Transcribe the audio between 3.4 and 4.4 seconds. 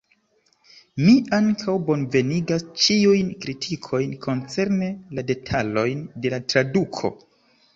kritikojn